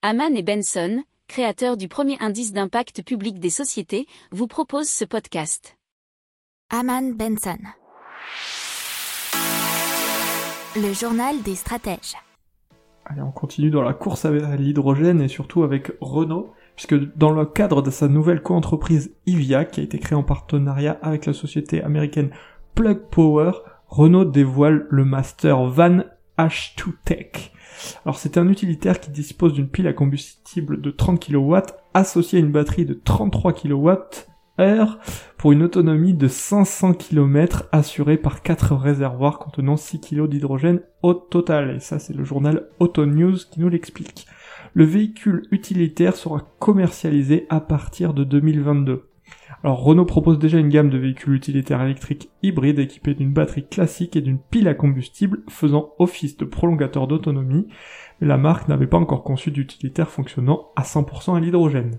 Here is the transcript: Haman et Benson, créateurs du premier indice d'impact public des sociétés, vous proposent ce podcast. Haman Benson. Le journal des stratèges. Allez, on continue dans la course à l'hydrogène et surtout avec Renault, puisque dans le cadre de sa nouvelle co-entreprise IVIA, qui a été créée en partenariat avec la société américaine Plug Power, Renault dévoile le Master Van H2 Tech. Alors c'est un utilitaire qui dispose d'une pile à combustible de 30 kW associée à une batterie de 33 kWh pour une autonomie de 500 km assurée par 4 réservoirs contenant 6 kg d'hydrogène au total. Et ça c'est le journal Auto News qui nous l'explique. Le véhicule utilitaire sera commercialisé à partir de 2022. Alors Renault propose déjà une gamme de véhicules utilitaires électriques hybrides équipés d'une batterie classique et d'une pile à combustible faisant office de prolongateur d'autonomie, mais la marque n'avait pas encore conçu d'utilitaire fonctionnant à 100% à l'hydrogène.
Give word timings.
Haman 0.00 0.36
et 0.36 0.44
Benson, 0.44 1.02
créateurs 1.26 1.76
du 1.76 1.88
premier 1.88 2.16
indice 2.20 2.52
d'impact 2.52 3.02
public 3.02 3.40
des 3.40 3.50
sociétés, 3.50 4.06
vous 4.30 4.46
proposent 4.46 4.88
ce 4.88 5.04
podcast. 5.04 5.76
Haman 6.70 7.16
Benson. 7.16 7.58
Le 10.76 10.92
journal 10.92 11.42
des 11.42 11.56
stratèges. 11.56 12.14
Allez, 13.06 13.22
on 13.22 13.32
continue 13.32 13.70
dans 13.70 13.82
la 13.82 13.92
course 13.92 14.24
à 14.24 14.30
l'hydrogène 14.30 15.20
et 15.20 15.26
surtout 15.26 15.64
avec 15.64 15.90
Renault, 16.00 16.52
puisque 16.76 16.94
dans 17.16 17.32
le 17.32 17.44
cadre 17.44 17.82
de 17.82 17.90
sa 17.90 18.06
nouvelle 18.06 18.40
co-entreprise 18.40 19.16
IVIA, 19.26 19.64
qui 19.64 19.80
a 19.80 19.82
été 19.82 19.98
créée 19.98 20.16
en 20.16 20.22
partenariat 20.22 20.96
avec 21.02 21.26
la 21.26 21.32
société 21.32 21.82
américaine 21.82 22.30
Plug 22.76 23.00
Power, 23.10 23.50
Renault 23.88 24.26
dévoile 24.26 24.86
le 24.90 25.04
Master 25.04 25.64
Van 25.64 26.04
H2 26.38 26.92
Tech. 27.04 27.52
Alors 28.04 28.18
c'est 28.18 28.38
un 28.38 28.48
utilitaire 28.48 29.00
qui 29.00 29.10
dispose 29.10 29.52
d'une 29.52 29.68
pile 29.68 29.86
à 29.86 29.92
combustible 29.92 30.80
de 30.80 30.90
30 30.90 31.24
kW 31.26 31.56
associée 31.94 32.38
à 32.38 32.42
une 32.42 32.52
batterie 32.52 32.86
de 32.86 32.94
33 32.94 33.52
kWh 33.52 33.94
pour 35.36 35.52
une 35.52 35.62
autonomie 35.62 36.14
de 36.14 36.26
500 36.26 36.94
km 36.94 37.68
assurée 37.70 38.16
par 38.16 38.42
4 38.42 38.74
réservoirs 38.74 39.38
contenant 39.38 39.76
6 39.76 40.00
kg 40.00 40.28
d'hydrogène 40.28 40.80
au 41.02 41.14
total. 41.14 41.76
Et 41.76 41.80
ça 41.80 41.98
c'est 41.98 42.14
le 42.14 42.24
journal 42.24 42.68
Auto 42.80 43.06
News 43.06 43.36
qui 43.50 43.60
nous 43.60 43.68
l'explique. 43.68 44.26
Le 44.74 44.84
véhicule 44.84 45.46
utilitaire 45.50 46.16
sera 46.16 46.40
commercialisé 46.58 47.46
à 47.48 47.60
partir 47.60 48.14
de 48.14 48.24
2022. 48.24 49.07
Alors 49.64 49.82
Renault 49.82 50.04
propose 50.04 50.38
déjà 50.38 50.58
une 50.58 50.68
gamme 50.68 50.90
de 50.90 50.98
véhicules 50.98 51.34
utilitaires 51.34 51.82
électriques 51.82 52.30
hybrides 52.42 52.78
équipés 52.78 53.14
d'une 53.14 53.32
batterie 53.32 53.66
classique 53.66 54.16
et 54.16 54.20
d'une 54.20 54.38
pile 54.38 54.68
à 54.68 54.74
combustible 54.74 55.42
faisant 55.48 55.94
office 55.98 56.36
de 56.36 56.44
prolongateur 56.44 57.06
d'autonomie, 57.06 57.66
mais 58.20 58.28
la 58.28 58.38
marque 58.38 58.68
n'avait 58.68 58.86
pas 58.86 58.98
encore 58.98 59.24
conçu 59.24 59.50
d'utilitaire 59.50 60.10
fonctionnant 60.10 60.68
à 60.76 60.82
100% 60.82 61.36
à 61.36 61.40
l'hydrogène. 61.40 61.98